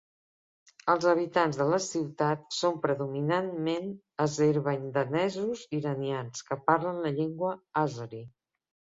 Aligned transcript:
Els 0.91 1.03
habitants 1.09 1.57
de 1.57 1.65
la 1.71 1.77
ciutat 1.87 2.55
són 2.59 2.79
predominantment 2.85 3.91
azerbaidjanesos 4.25 5.61
iranians 5.81 6.41
que 6.49 6.57
parlen 6.71 6.97
la 7.05 7.13
llengua 7.19 7.53
àzeri. 7.83 8.23